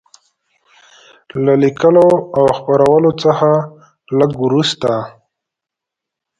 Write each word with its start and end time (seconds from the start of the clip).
له 1.43 1.53
لیکلو 1.63 2.07
او 2.37 2.45
خپرولو 2.57 3.11
څخه 3.23 3.49
لږ 4.17 4.31
وروسته. 4.45 4.91